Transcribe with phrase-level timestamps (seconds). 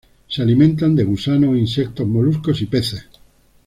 [0.27, 3.07] Se alimentan de gusanos, insectos moluscos y peces.